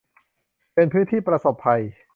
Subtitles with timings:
[0.73, 1.81] เป็นพื้นที่ประสบภัย